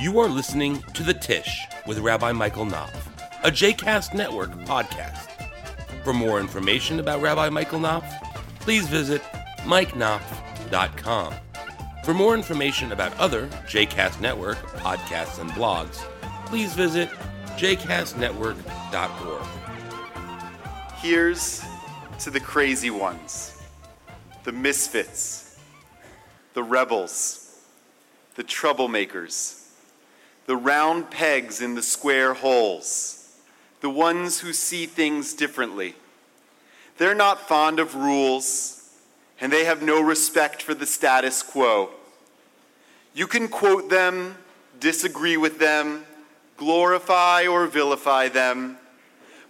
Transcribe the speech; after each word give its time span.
You 0.00 0.18
are 0.20 0.28
listening 0.28 0.80
to 0.94 1.02
The 1.02 1.12
Tish 1.12 1.66
with 1.86 1.98
Rabbi 1.98 2.32
Michael 2.32 2.64
Knopf, 2.64 3.06
a 3.44 3.50
JCast 3.50 4.14
Network 4.14 4.48
podcast. 4.60 5.28
For 6.04 6.14
more 6.14 6.40
information 6.40 7.00
about 7.00 7.20
Rabbi 7.20 7.50
Michael 7.50 7.80
Knopf, 7.80 8.10
please 8.60 8.88
visit 8.88 9.20
mikeknopf.com. 9.64 11.34
For 12.02 12.14
more 12.14 12.34
information 12.34 12.92
about 12.92 13.14
other 13.18 13.46
JCast 13.66 14.22
Network 14.22 14.56
podcasts 14.78 15.38
and 15.38 15.50
blogs, 15.50 15.96
please 16.46 16.72
visit 16.72 17.10
jcastnetwork.org. 17.58 19.46
Here's 20.96 21.62
to 22.20 22.30
the 22.30 22.40
crazy 22.40 22.88
ones, 22.88 23.60
the 24.44 24.52
misfits, 24.52 25.58
the 26.54 26.62
rebels, 26.62 27.60
the 28.36 28.44
troublemakers, 28.44 29.59
the 30.50 30.56
round 30.56 31.12
pegs 31.12 31.60
in 31.60 31.76
the 31.76 31.82
square 31.82 32.34
holes, 32.34 33.36
the 33.82 33.88
ones 33.88 34.40
who 34.40 34.52
see 34.52 34.84
things 34.84 35.32
differently. 35.32 35.94
They're 36.98 37.14
not 37.14 37.46
fond 37.46 37.78
of 37.78 37.94
rules, 37.94 38.90
and 39.40 39.52
they 39.52 39.64
have 39.64 39.80
no 39.80 40.00
respect 40.00 40.60
for 40.60 40.74
the 40.74 40.86
status 40.86 41.44
quo. 41.44 41.90
You 43.14 43.28
can 43.28 43.46
quote 43.46 43.90
them, 43.90 44.38
disagree 44.80 45.36
with 45.36 45.60
them, 45.60 46.04
glorify 46.56 47.46
or 47.46 47.68
vilify 47.68 48.26
them, 48.26 48.76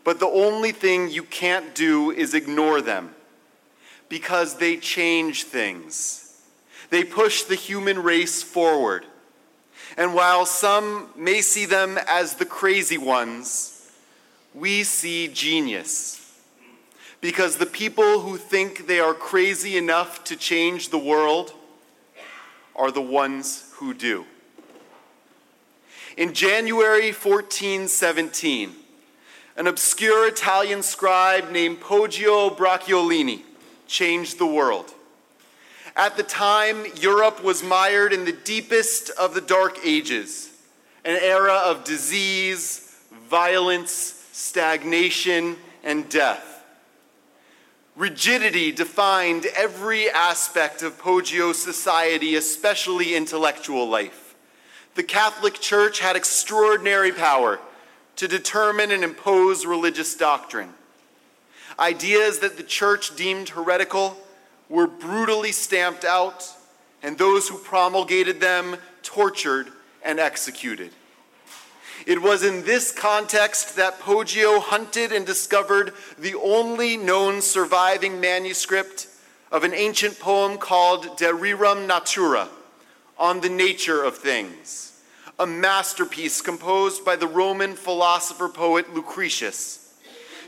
but 0.04 0.20
the 0.20 0.26
only 0.26 0.70
thing 0.70 1.08
you 1.08 1.22
can't 1.22 1.74
do 1.74 2.10
is 2.10 2.34
ignore 2.34 2.82
them 2.82 3.14
because 4.10 4.58
they 4.58 4.76
change 4.76 5.44
things. 5.44 6.42
They 6.90 7.04
push 7.04 7.44
the 7.44 7.54
human 7.54 8.02
race 8.02 8.42
forward. 8.42 9.06
And 9.96 10.14
while 10.14 10.46
some 10.46 11.08
may 11.16 11.40
see 11.40 11.66
them 11.66 11.98
as 12.06 12.34
the 12.34 12.44
crazy 12.44 12.98
ones, 12.98 13.90
we 14.54 14.82
see 14.84 15.28
genius. 15.28 16.16
Because 17.20 17.56
the 17.56 17.66
people 17.66 18.20
who 18.20 18.36
think 18.36 18.86
they 18.86 19.00
are 19.00 19.14
crazy 19.14 19.76
enough 19.76 20.24
to 20.24 20.36
change 20.36 20.88
the 20.88 20.98
world 20.98 21.52
are 22.74 22.90
the 22.90 23.02
ones 23.02 23.70
who 23.74 23.92
do. 23.92 24.24
In 26.16 26.32
January 26.32 27.12
1417, 27.12 28.74
an 29.56 29.66
obscure 29.66 30.26
Italian 30.28 30.82
scribe 30.82 31.50
named 31.50 31.80
Poggio 31.80 32.56
Bracciolini 32.56 33.42
changed 33.86 34.38
the 34.38 34.46
world. 34.46 34.94
At 35.96 36.16
the 36.16 36.22
time, 36.22 36.84
Europe 36.96 37.42
was 37.42 37.62
mired 37.62 38.12
in 38.12 38.24
the 38.24 38.32
deepest 38.32 39.10
of 39.10 39.34
the 39.34 39.40
Dark 39.40 39.78
Ages, 39.84 40.50
an 41.04 41.18
era 41.20 41.54
of 41.54 41.84
disease, 41.84 42.96
violence, 43.28 43.92
stagnation, 44.32 45.56
and 45.82 46.08
death. 46.08 46.64
Rigidity 47.96 48.72
defined 48.72 49.46
every 49.56 50.08
aspect 50.10 50.82
of 50.82 50.98
Poggio's 50.98 51.60
society, 51.60 52.36
especially 52.36 53.14
intellectual 53.14 53.88
life. 53.88 54.34
The 54.94 55.02
Catholic 55.02 55.60
Church 55.60 56.00
had 56.00 56.16
extraordinary 56.16 57.12
power 57.12 57.60
to 58.16 58.28
determine 58.28 58.90
and 58.90 59.02
impose 59.02 59.66
religious 59.66 60.14
doctrine. 60.14 60.72
Ideas 61.78 62.38
that 62.40 62.56
the 62.56 62.62
church 62.62 63.16
deemed 63.16 63.50
heretical 63.50 64.16
were 64.70 64.86
brutally 64.86 65.52
stamped 65.52 66.06
out, 66.06 66.48
and 67.02 67.18
those 67.18 67.48
who 67.48 67.58
promulgated 67.58 68.40
them 68.40 68.76
tortured 69.02 69.66
and 70.02 70.18
executed. 70.18 70.92
It 72.06 72.22
was 72.22 72.42
in 72.42 72.64
this 72.64 72.92
context 72.92 73.76
that 73.76 74.00
Poggio 74.00 74.60
hunted 74.60 75.12
and 75.12 75.26
discovered 75.26 75.92
the 76.18 76.34
only 76.36 76.96
known 76.96 77.42
surviving 77.42 78.20
manuscript 78.20 79.08
of 79.52 79.64
an 79.64 79.74
ancient 79.74 80.18
poem 80.18 80.56
called 80.56 81.18
De 81.18 81.26
Rerum 81.26 81.86
Natura, 81.86 82.48
on 83.18 83.40
the 83.40 83.50
nature 83.50 84.02
of 84.02 84.16
things, 84.16 85.02
a 85.38 85.46
masterpiece 85.46 86.40
composed 86.40 87.04
by 87.04 87.16
the 87.16 87.26
Roman 87.26 87.74
philosopher 87.74 88.48
poet 88.48 88.94
Lucretius. 88.94 89.89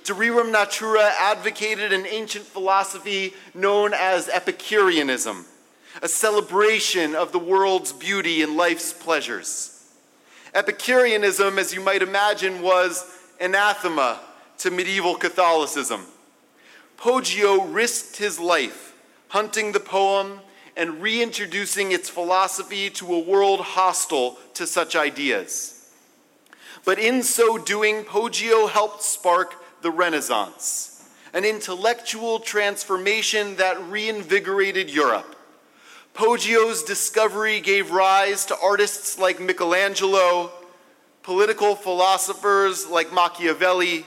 De 0.05 0.13
Rerum 0.13 0.51
Natura 0.51 1.13
advocated 1.21 1.93
an 1.93 2.07
ancient 2.07 2.45
philosophy 2.45 3.35
known 3.55 3.95
as 3.95 4.29
Epicureanism, 4.29 5.45
a 6.03 6.09
celebration 6.09 7.15
of 7.15 7.31
the 7.31 7.39
world's 7.39 7.93
beauty 7.93 8.43
and 8.43 8.57
life's 8.57 8.93
pleasures. 8.93 9.85
Epicureanism, 10.55 11.57
as 11.57 11.73
you 11.73 11.81
might 11.81 12.03
imagine, 12.03 12.63
was 12.63 13.17
anathema 13.41 14.19
to 14.59 14.73
medieval 14.73 15.15
Catholicism. 15.15 16.05
Poggio 16.99 17.73
risked 17.73 18.17
his 18.17 18.41
life 18.41 18.95
hunting 19.29 19.71
the 19.71 19.81
poem 19.81 20.41
and 20.77 21.01
reintroducing 21.01 21.93
its 21.93 22.09
philosophy 22.09 22.91
to 22.91 23.15
a 23.15 23.21
world 23.21 23.61
hostile 23.61 24.37
to 24.55 24.67
such 24.67 24.97
ideas. 24.97 25.91
But 26.85 26.99
in 26.99 27.23
so 27.23 27.57
doing, 27.57 28.05
Poggio 28.05 28.69
helped 28.69 29.03
spark 29.03 29.62
the 29.83 29.91
Renaissance, 29.91 31.09
an 31.35 31.45
intellectual 31.45 32.39
transformation 32.39 33.57
that 33.57 33.83
reinvigorated 33.89 34.91
Europe. 34.91 35.37
Poggio's 36.15 36.83
discovery 36.83 37.61
gave 37.61 37.91
rise 37.91 38.45
to 38.47 38.57
artists 38.63 39.19
like 39.19 39.41
Michelangelo, 39.41 40.51
political 41.23 41.75
philosophers 41.75 42.87
like 42.87 43.13
Machiavelli, 43.13 44.05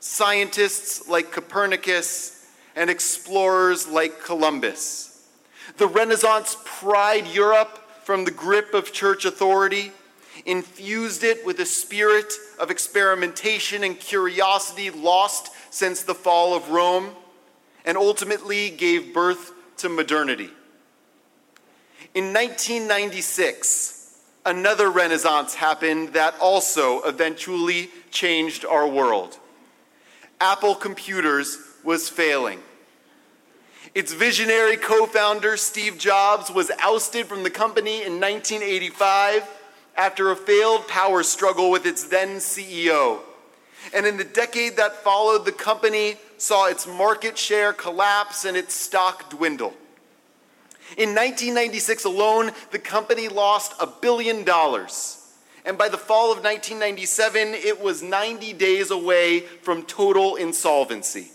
scientists 0.00 1.08
like 1.08 1.32
Copernicus, 1.32 2.46
and 2.76 2.90
explorers 2.90 3.88
like 3.88 4.22
Columbus. 4.22 5.26
The 5.78 5.86
Renaissance 5.86 6.56
pried 6.64 7.26
Europe 7.26 7.78
from 8.04 8.24
the 8.24 8.30
grip 8.30 8.74
of 8.74 8.92
church 8.92 9.24
authority, 9.24 9.92
infused 10.46 11.24
it 11.24 11.44
with 11.44 11.58
a 11.60 11.66
spirit 11.66 12.32
of 12.58 12.70
experimentation 12.70 13.84
and 13.84 13.98
curiosity 13.98 14.90
lost 14.90 15.50
since 15.70 16.02
the 16.02 16.14
fall 16.14 16.54
of 16.54 16.70
Rome, 16.70 17.10
and 17.84 17.96
ultimately 17.96 18.70
gave 18.70 19.14
birth 19.14 19.52
to 19.78 19.88
modernity. 19.88 20.50
In 22.14 22.32
1996, 22.32 24.20
another 24.44 24.90
renaissance 24.90 25.54
happened 25.54 26.14
that 26.14 26.34
also 26.40 27.02
eventually 27.02 27.90
changed 28.10 28.64
our 28.64 28.88
world. 28.88 29.38
Apple 30.40 30.74
Computers 30.74 31.58
was 31.84 32.08
failing. 32.08 32.60
Its 33.94 34.12
visionary 34.12 34.76
co 34.76 35.06
founder, 35.06 35.56
Steve 35.56 35.98
Jobs, 35.98 36.50
was 36.50 36.70
ousted 36.80 37.26
from 37.26 37.42
the 37.42 37.50
company 37.50 38.02
in 38.02 38.20
1985 38.20 39.48
after 39.98 40.30
a 40.30 40.36
failed 40.36 40.86
power 40.86 41.22
struggle 41.24 41.70
with 41.70 41.84
its 41.84 42.04
then 42.04 42.36
CEO. 42.36 43.18
And 43.92 44.06
in 44.06 44.16
the 44.16 44.24
decade 44.24 44.76
that 44.76 45.02
followed, 45.02 45.44
the 45.44 45.52
company 45.52 46.16
saw 46.38 46.66
its 46.66 46.86
market 46.86 47.36
share 47.36 47.72
collapse 47.72 48.44
and 48.44 48.56
its 48.56 48.74
stock 48.74 49.28
dwindle. 49.28 49.74
In 50.96 51.10
1996 51.10 52.04
alone, 52.04 52.52
the 52.70 52.78
company 52.78 53.28
lost 53.28 53.74
a 53.80 53.86
billion 53.86 54.44
dollars. 54.44 55.16
And 55.64 55.76
by 55.76 55.88
the 55.88 55.98
fall 55.98 56.32
of 56.32 56.38
1997, 56.38 57.48
it 57.48 57.80
was 57.80 58.02
90 58.02 58.54
days 58.54 58.90
away 58.90 59.40
from 59.40 59.82
total 59.82 60.36
insolvency. 60.36 61.28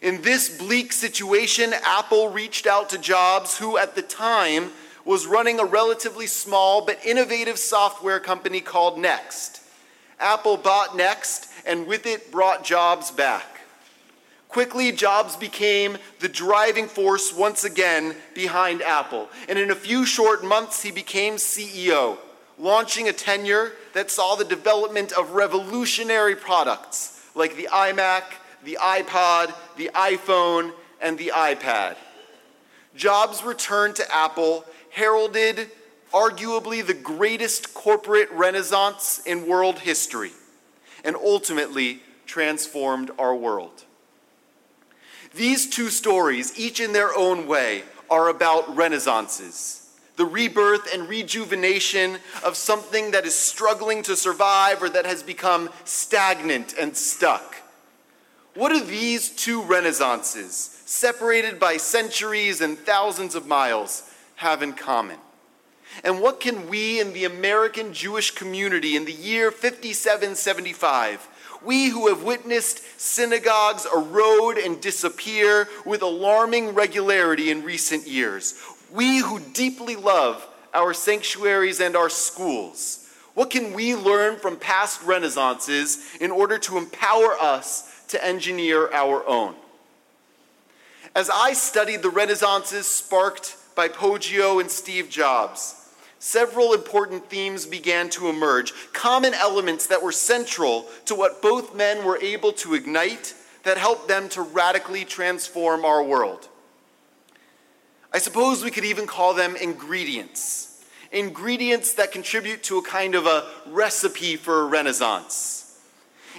In 0.00 0.22
this 0.22 0.58
bleak 0.58 0.92
situation, 0.92 1.72
Apple 1.84 2.30
reached 2.30 2.66
out 2.66 2.90
to 2.90 2.98
Jobs, 2.98 3.58
who 3.58 3.78
at 3.78 3.94
the 3.94 4.02
time 4.02 4.72
was 5.04 5.26
running 5.26 5.58
a 5.58 5.64
relatively 5.64 6.26
small 6.26 6.84
but 6.84 7.04
innovative 7.04 7.58
software 7.58 8.20
company 8.20 8.60
called 8.60 8.98
Next. 8.98 9.62
Apple 10.18 10.56
bought 10.56 10.96
Next, 10.96 11.48
and 11.66 11.86
with 11.86 12.06
it 12.06 12.30
brought 12.30 12.64
Jobs 12.64 13.10
back. 13.10 13.44
Quickly, 14.48 14.92
Jobs 14.92 15.34
became 15.34 15.96
the 16.20 16.28
driving 16.28 16.86
force 16.86 17.32
once 17.32 17.64
again 17.64 18.14
behind 18.34 18.82
Apple. 18.82 19.30
And 19.48 19.58
in 19.58 19.70
a 19.70 19.74
few 19.74 20.04
short 20.04 20.44
months, 20.44 20.82
he 20.82 20.90
became 20.90 21.36
CEO, 21.36 22.18
launching 22.58 23.08
a 23.08 23.12
tenure 23.12 23.72
that 23.94 24.10
saw 24.10 24.34
the 24.34 24.44
development 24.44 25.12
of 25.12 25.32
revolutionary 25.32 26.36
products 26.36 27.18
like 27.34 27.56
the 27.56 27.68
iMac, 27.72 28.24
the 28.64 28.78
iPod, 28.80 29.54
the 29.76 29.90
iPhone, 29.94 30.72
and 31.00 31.18
the 31.18 31.32
iPad. 31.34 31.96
Jobs' 32.94 33.42
returned 33.42 33.96
to 33.96 34.14
Apple 34.14 34.64
heralded 34.92 35.70
arguably 36.12 36.86
the 36.86 36.94
greatest 36.94 37.74
corporate 37.74 38.30
renaissance 38.30 39.22
in 39.26 39.46
world 39.46 39.80
history 39.80 40.32
and 41.04 41.16
ultimately 41.16 42.00
transformed 42.26 43.10
our 43.18 43.34
world. 43.34 43.84
These 45.34 45.70
two 45.70 45.88
stories, 45.88 46.58
each 46.58 46.78
in 46.78 46.92
their 46.92 47.16
own 47.16 47.46
way, 47.46 47.84
are 48.10 48.28
about 48.28 48.76
renaissances. 48.76 49.78
The 50.16 50.26
rebirth 50.26 50.92
and 50.92 51.08
rejuvenation 51.08 52.18
of 52.44 52.56
something 52.56 53.12
that 53.12 53.24
is 53.24 53.34
struggling 53.34 54.02
to 54.02 54.14
survive 54.14 54.82
or 54.82 54.90
that 54.90 55.06
has 55.06 55.22
become 55.22 55.70
stagnant 55.84 56.74
and 56.78 56.94
stuck. 56.94 57.56
What 58.54 58.68
do 58.68 58.84
these 58.84 59.30
two 59.30 59.62
renaissances, 59.62 60.82
separated 60.84 61.58
by 61.58 61.78
centuries 61.78 62.60
and 62.60 62.78
thousands 62.78 63.34
of 63.34 63.46
miles, 63.46 64.11
have 64.42 64.62
in 64.62 64.74
common? 64.74 65.18
And 66.04 66.20
what 66.20 66.40
can 66.40 66.68
we 66.68 67.00
in 67.00 67.12
the 67.12 67.24
American 67.24 67.92
Jewish 67.92 68.30
community 68.30 68.96
in 68.96 69.04
the 69.04 69.12
year 69.12 69.50
5775, 69.50 71.28
we 71.64 71.88
who 71.88 72.08
have 72.08 72.22
witnessed 72.22 73.00
synagogues 73.00 73.86
erode 73.94 74.58
and 74.58 74.80
disappear 74.80 75.68
with 75.86 76.02
alarming 76.02 76.74
regularity 76.74 77.50
in 77.50 77.62
recent 77.62 78.06
years, 78.06 78.60
we 78.92 79.18
who 79.18 79.38
deeply 79.38 79.96
love 79.96 80.46
our 80.74 80.92
sanctuaries 80.94 81.80
and 81.80 81.96
our 81.96 82.08
schools, 82.08 83.08
what 83.34 83.50
can 83.50 83.72
we 83.72 83.94
learn 83.94 84.38
from 84.38 84.56
past 84.56 85.00
renaissances 85.02 86.20
in 86.20 86.30
order 86.30 86.58
to 86.58 86.78
empower 86.78 87.36
us 87.40 88.04
to 88.08 88.22
engineer 88.24 88.90
our 88.92 89.26
own? 89.26 89.54
As 91.14 91.30
I 91.30 91.52
studied 91.52 92.02
the 92.02 92.10
renaissances 92.10 92.84
sparked 92.84 93.56
by 93.74 93.88
Poggio 93.88 94.60
and 94.60 94.70
Steve 94.70 95.08
Jobs, 95.08 95.90
several 96.18 96.72
important 96.72 97.28
themes 97.28 97.66
began 97.66 98.08
to 98.10 98.28
emerge, 98.28 98.72
common 98.92 99.34
elements 99.34 99.86
that 99.86 100.02
were 100.02 100.12
central 100.12 100.86
to 101.06 101.14
what 101.14 101.42
both 101.42 101.74
men 101.74 102.04
were 102.04 102.18
able 102.18 102.52
to 102.52 102.74
ignite 102.74 103.34
that 103.64 103.78
helped 103.78 104.08
them 104.08 104.28
to 104.30 104.42
radically 104.42 105.04
transform 105.04 105.84
our 105.84 106.02
world. 106.02 106.48
I 108.12 108.18
suppose 108.18 108.62
we 108.62 108.70
could 108.70 108.84
even 108.84 109.06
call 109.06 109.34
them 109.34 109.56
ingredients. 109.56 110.84
Ingredients 111.12 111.94
that 111.94 112.12
contribute 112.12 112.62
to 112.64 112.78
a 112.78 112.82
kind 112.82 113.14
of 113.14 113.26
a 113.26 113.46
recipe 113.66 114.36
for 114.36 114.60
a 114.60 114.66
renaissance. 114.66 115.80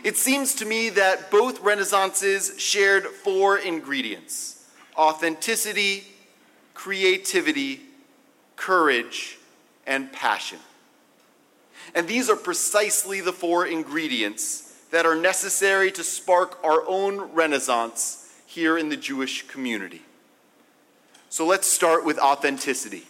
It 0.04 0.18
seems 0.18 0.56
to 0.56 0.66
me 0.66 0.90
that 0.90 1.32
both 1.32 1.62
renaissances 1.64 2.60
shared 2.60 3.06
four 3.06 3.58
ingredients 3.58 4.50
authenticity, 4.96 6.04
creativity, 6.74 7.82
courage, 8.56 9.38
and 9.86 10.12
passion. 10.12 10.60
And 11.96 12.08
these 12.08 12.30
are 12.30 12.36
precisely 12.36 13.22
the 13.22 13.34
four 13.34 13.66
ingredients 13.66 14.74
that 14.92 15.06
are 15.06 15.16
necessary 15.16 15.92
to 15.92 16.04
spark 16.04 16.64
our 16.64 16.88
own 16.88 17.34
renaissance 17.34 18.32
here 18.46 18.78
in 18.78 18.90
the 18.90 18.98
Jewish 18.98 19.48
community. 19.48 20.02
So 21.30 21.46
let's 21.46 21.68
start 21.68 22.06
with 22.06 22.20
authenticity. 22.20 23.08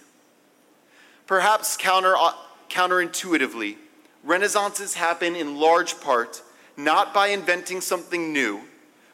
Perhaps 1.28 1.78
counter, 1.78 2.16
uh, 2.18 2.34
counterintuitively, 2.70 3.76
renaissances 4.26 4.94
happen 4.94 5.36
in 5.36 5.60
large 5.60 6.00
part 6.00 6.42
not 6.78 7.14
by 7.14 7.28
inventing 7.28 7.82
something 7.82 8.34
new, 8.34 8.62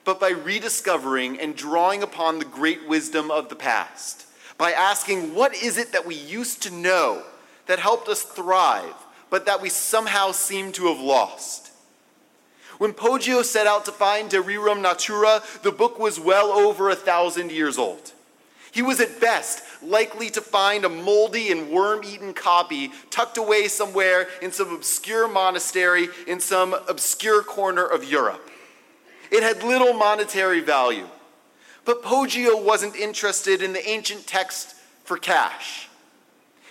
but 0.05 0.19
by 0.19 0.29
rediscovering 0.29 1.39
and 1.39 1.55
drawing 1.55 2.03
upon 2.03 2.39
the 2.39 2.45
great 2.45 2.87
wisdom 2.87 3.29
of 3.29 3.49
the 3.49 3.55
past, 3.55 4.25
by 4.59 4.73
asking, 4.73 5.33
what 5.33 5.55
is 5.55 5.79
it 5.79 5.93
that 5.93 6.05
we 6.05 6.13
used 6.13 6.61
to 6.63 6.71
know 6.71 7.23
that 7.65 7.79
helped 7.79 8.09
us 8.09 8.21
thrive, 8.21 8.93
but 9.29 9.45
that 9.45 9.61
we 9.61 9.69
somehow 9.69 10.31
seem 10.31 10.71
to 10.73 10.87
have 10.87 10.99
lost. 10.99 11.71
When 12.79 12.93
Poggio 12.93 13.43
set 13.43 13.67
out 13.67 13.85
to 13.85 13.91
find 13.91 14.29
De 14.29 14.37
Rerum 14.37 14.81
Natura, 14.81 15.41
the 15.63 15.71
book 15.71 15.99
was 15.99 16.19
well 16.19 16.51
over 16.51 16.89
a 16.89 16.95
thousand 16.95 17.51
years 17.51 17.77
old. 17.77 18.11
He 18.71 18.81
was 18.81 18.99
at 18.99 19.19
best 19.19 19.63
likely 19.83 20.29
to 20.31 20.41
find 20.41 20.83
a 20.83 20.89
moldy 20.89 21.51
and 21.51 21.69
worm 21.69 22.03
eaten 22.03 22.33
copy 22.33 22.91
tucked 23.09 23.37
away 23.37 23.67
somewhere 23.67 24.27
in 24.41 24.51
some 24.51 24.73
obscure 24.73 25.27
monastery 25.27 26.07
in 26.27 26.39
some 26.39 26.73
obscure 26.87 27.43
corner 27.43 27.85
of 27.85 28.03
Europe. 28.03 28.49
It 29.31 29.43
had 29.43 29.63
little 29.63 29.93
monetary 29.93 30.59
value. 30.59 31.07
But 31.89 32.03
Poggio 32.03 32.63
wasn't 32.63 32.95
interested 32.95 33.63
in 33.63 33.73
the 33.73 33.89
ancient 33.89 34.27
text 34.27 34.75
for 35.05 35.17
cash. 35.17 35.89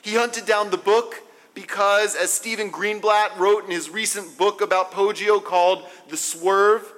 He 0.01 0.15
hunted 0.15 0.47
down 0.47 0.71
the 0.71 0.77
book 0.77 1.17
because, 1.55 2.15
as 2.15 2.33
Stephen 2.33 2.71
Greenblatt 2.71 3.37
wrote 3.37 3.65
in 3.65 3.73
his 3.73 3.91
recent 3.91 4.39
book 4.39 4.61
about 4.61 4.93
Poggio 4.93 5.43
called 5.43 5.83
The 6.09 6.17
Swerve, 6.17 6.93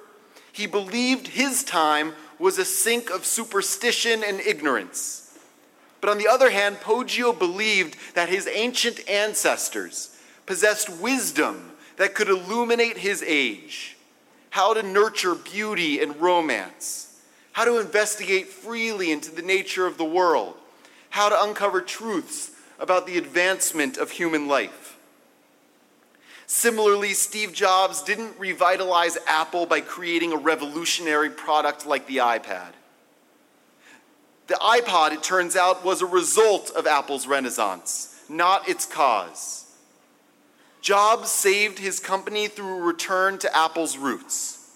he 0.51 0.67
believed 0.67 1.29
his 1.29 1.63
time 1.63 2.13
was 2.37 2.59
a 2.59 2.63
sink 2.63 3.09
of 3.09 3.25
superstition 3.25 4.23
and 4.23 4.39
ignorance. 4.39 5.35
But 5.99 6.11
on 6.11 6.19
the 6.19 6.27
other 6.27 6.51
hand, 6.51 6.77
Poggio 6.79 7.33
believed 7.33 7.97
that 8.13 8.29
his 8.29 8.47
ancient 8.47 8.99
ancestors 9.09 10.15
possessed 10.45 10.91
wisdom 10.91 11.71
that 11.97 12.13
could 12.13 12.29
illuminate 12.29 12.99
his 12.99 13.23
age, 13.23 13.97
how 14.51 14.75
to 14.75 14.83
nurture 14.83 15.33
beauty 15.33 15.99
and 15.99 16.21
romance, 16.21 17.10
how 17.51 17.65
to 17.65 17.79
investigate 17.79 18.47
freely 18.47 19.11
into 19.11 19.31
the 19.31 19.41
nature 19.41 19.85
of 19.85 19.97
the 19.97 20.05
world, 20.05 20.55
how 21.09 21.29
to 21.29 21.43
uncover 21.43 21.81
truths 21.81 22.51
about 22.79 23.05
the 23.05 23.17
advancement 23.17 23.97
of 23.97 24.11
human 24.11 24.47
life. 24.47 24.97
Similarly, 26.47 27.13
Steve 27.13 27.53
Jobs 27.53 28.03
didn't 28.03 28.37
revitalize 28.37 29.17
Apple 29.25 29.65
by 29.65 29.79
creating 29.81 30.33
a 30.33 30.37
revolutionary 30.37 31.29
product 31.29 31.85
like 31.85 32.07
the 32.07 32.17
iPod. 32.17 32.73
The 34.47 34.55
iPod, 34.55 35.13
it 35.13 35.23
turns 35.23 35.55
out, 35.55 35.85
was 35.85 36.01
a 36.01 36.05
result 36.05 36.71
of 36.75 36.85
Apple's 36.85 37.25
renaissance, 37.25 38.21
not 38.27 38.67
its 38.67 38.85
cause. 38.85 39.65
Jobs 40.81 41.29
saved 41.29 41.79
his 41.79 41.99
company 41.99 42.47
through 42.47 42.79
a 42.79 42.81
return 42.81 43.37
to 43.37 43.55
Apple's 43.55 43.97
roots. 43.97 44.75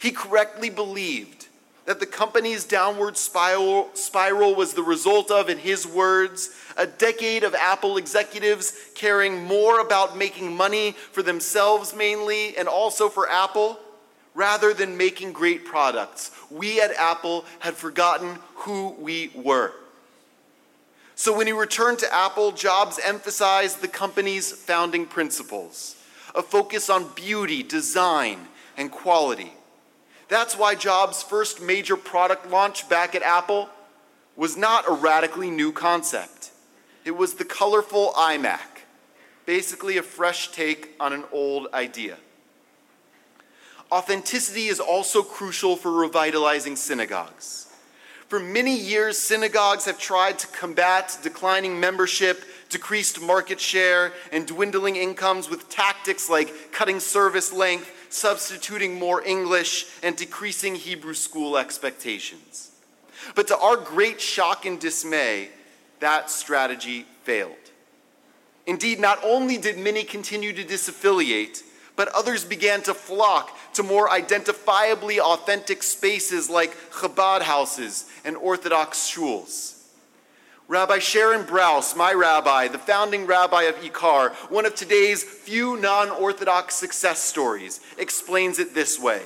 He 0.00 0.10
correctly 0.10 0.70
believed 0.70 1.46
that 1.84 1.98
the 1.98 2.06
company's 2.06 2.64
downward 2.64 3.16
spiral, 3.16 3.90
spiral 3.94 4.54
was 4.54 4.74
the 4.74 4.82
result 4.82 5.30
of, 5.30 5.48
in 5.48 5.58
his 5.58 5.86
words, 5.86 6.50
a 6.76 6.86
decade 6.86 7.42
of 7.42 7.54
Apple 7.54 7.96
executives 7.96 8.72
caring 8.94 9.44
more 9.44 9.80
about 9.80 10.16
making 10.16 10.56
money 10.56 10.92
for 10.92 11.22
themselves 11.22 11.94
mainly 11.94 12.56
and 12.56 12.68
also 12.68 13.08
for 13.08 13.28
Apple 13.28 13.78
rather 14.34 14.72
than 14.72 14.96
making 14.96 15.32
great 15.32 15.64
products. 15.64 16.30
We 16.50 16.80
at 16.80 16.92
Apple 16.92 17.44
had 17.58 17.74
forgotten 17.74 18.38
who 18.54 18.90
we 18.98 19.30
were. 19.34 19.72
So 21.14 21.36
when 21.36 21.46
he 21.46 21.52
returned 21.52 21.98
to 22.00 22.14
Apple, 22.14 22.52
Jobs 22.52 22.98
emphasized 23.04 23.80
the 23.80 23.88
company's 23.88 24.52
founding 24.52 25.06
principles 25.06 25.96
a 26.34 26.42
focus 26.42 26.88
on 26.88 27.06
beauty, 27.14 27.62
design, 27.62 28.38
and 28.78 28.90
quality. 28.90 29.52
That's 30.32 30.56
why 30.56 30.76
Jobs' 30.76 31.22
first 31.22 31.60
major 31.60 31.94
product 31.94 32.48
launch 32.48 32.88
back 32.88 33.14
at 33.14 33.22
Apple 33.22 33.68
was 34.34 34.56
not 34.56 34.88
a 34.88 34.92
radically 34.94 35.50
new 35.50 35.72
concept. 35.72 36.52
It 37.04 37.10
was 37.10 37.34
the 37.34 37.44
colorful 37.44 38.14
iMac, 38.16 38.86
basically 39.44 39.98
a 39.98 40.02
fresh 40.02 40.50
take 40.50 40.94
on 40.98 41.12
an 41.12 41.24
old 41.32 41.66
idea. 41.74 42.16
Authenticity 43.92 44.68
is 44.68 44.80
also 44.80 45.22
crucial 45.22 45.76
for 45.76 45.92
revitalizing 45.92 46.76
synagogues. 46.76 47.70
For 48.28 48.40
many 48.40 48.74
years, 48.74 49.18
synagogues 49.18 49.84
have 49.84 49.98
tried 49.98 50.38
to 50.38 50.46
combat 50.46 51.18
declining 51.22 51.78
membership, 51.78 52.42
decreased 52.70 53.20
market 53.20 53.60
share, 53.60 54.14
and 54.32 54.46
dwindling 54.46 54.96
incomes 54.96 55.50
with 55.50 55.68
tactics 55.68 56.30
like 56.30 56.72
cutting 56.72 57.00
service 57.00 57.52
length 57.52 58.01
substituting 58.12 58.98
more 58.98 59.22
English, 59.24 59.86
and 60.02 60.16
decreasing 60.16 60.74
Hebrew 60.74 61.14
school 61.14 61.56
expectations. 61.56 62.70
But 63.34 63.48
to 63.48 63.58
our 63.58 63.76
great 63.76 64.20
shock 64.20 64.66
and 64.66 64.78
dismay, 64.78 65.50
that 66.00 66.30
strategy 66.30 67.06
failed. 67.22 67.56
Indeed, 68.66 69.00
not 69.00 69.18
only 69.24 69.58
did 69.58 69.78
many 69.78 70.04
continue 70.04 70.52
to 70.52 70.64
disaffiliate, 70.64 71.62
but 71.96 72.08
others 72.08 72.44
began 72.44 72.82
to 72.82 72.94
flock 72.94 73.56
to 73.74 73.82
more 73.82 74.08
identifiably 74.08 75.18
authentic 75.18 75.82
spaces 75.82 76.48
like 76.48 76.76
Chabad 76.90 77.42
houses 77.42 78.06
and 78.24 78.36
Orthodox 78.36 79.10
shuls. 79.10 79.81
Rabbi 80.72 81.00
Sharon 81.00 81.44
Brous, 81.44 81.94
my 81.94 82.14
rabbi, 82.14 82.66
the 82.66 82.78
founding 82.78 83.26
rabbi 83.26 83.64
of 83.64 83.74
Ikar, 83.82 84.32
one 84.50 84.64
of 84.64 84.74
today's 84.74 85.22
few 85.22 85.76
non 85.76 86.08
Orthodox 86.08 86.76
success 86.76 87.18
stories, 87.18 87.80
explains 87.98 88.58
it 88.58 88.72
this 88.74 88.98
way 88.98 89.20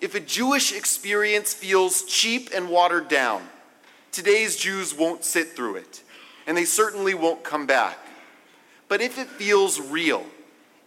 If 0.00 0.14
a 0.14 0.20
Jewish 0.20 0.72
experience 0.72 1.52
feels 1.52 2.04
cheap 2.04 2.50
and 2.54 2.70
watered 2.70 3.08
down, 3.08 3.48
today's 4.12 4.54
Jews 4.54 4.94
won't 4.94 5.24
sit 5.24 5.56
through 5.56 5.74
it, 5.74 6.04
and 6.46 6.56
they 6.56 6.64
certainly 6.64 7.14
won't 7.14 7.42
come 7.42 7.66
back. 7.66 7.98
But 8.86 9.00
if 9.00 9.18
it 9.18 9.26
feels 9.26 9.80
real, 9.80 10.24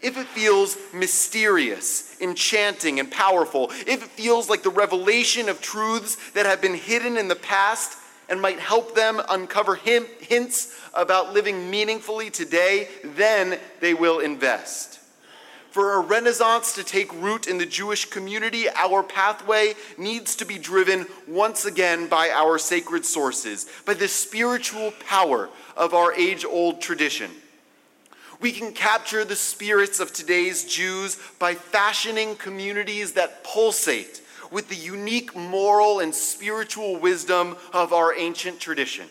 if 0.02 0.18
it 0.18 0.28
feels 0.28 0.78
mysterious, 0.94 2.16
enchanting, 2.22 3.02
and 3.02 3.12
powerful, 3.12 3.70
if 3.86 4.02
it 4.02 4.10
feels 4.12 4.50
like 4.50 4.64
the 4.64 4.70
revelation 4.70 5.50
of 5.50 5.60
truths 5.60 6.16
that 6.32 6.46
have 6.46 6.62
been 6.62 6.76
hidden 6.76 7.18
in 7.18 7.28
the 7.28 7.36
past, 7.36 7.98
and 8.34 8.42
might 8.42 8.60
help 8.60 8.96
them 8.96 9.22
uncover 9.30 9.76
hints 9.76 10.76
about 10.96 11.34
living 11.34 11.70
meaningfully 11.70 12.32
today, 12.32 12.88
then 13.04 13.60
they 13.80 13.94
will 13.94 14.20
invest. 14.22 15.00
For 15.70 15.94
a 15.94 16.00
renaissance 16.00 16.74
to 16.74 16.84
take 16.84 17.14
root 17.14 17.46
in 17.46 17.60
the 17.60 17.66
Jewish 17.68 18.06
community, 18.06 18.66
our 18.70 19.04
pathway 19.04 19.76
needs 20.00 20.36
to 20.38 20.46
be 20.46 20.58
driven 20.58 21.06
once 21.28 21.66
again 21.66 22.08
by 22.08 22.32
our 22.32 22.58
sacred 22.58 23.06
sources, 23.06 23.68
by 23.86 23.94
the 23.94 24.08
spiritual 24.08 24.94
power 25.08 25.52
of 25.78 25.94
our 25.94 26.12
age 26.14 26.44
old 26.44 26.82
tradition. 26.82 27.30
We 28.42 28.52
can 28.52 28.74
capture 28.74 29.24
the 29.24 29.36
spirits 29.36 30.00
of 30.00 30.12
today's 30.12 30.66
Jews 30.66 31.20
by 31.38 31.54
fashioning 31.54 32.38
communities 32.38 33.12
that 33.12 33.44
pulsate 33.44 34.23
with 34.54 34.70
the 34.70 34.76
unique 34.76 35.36
moral 35.36 36.00
and 36.00 36.14
spiritual 36.14 36.96
wisdom 36.96 37.58
of 37.74 37.92
our 37.92 38.16
ancient 38.16 38.60
tradition. 38.60 39.08